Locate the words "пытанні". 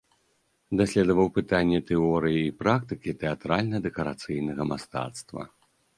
1.35-1.79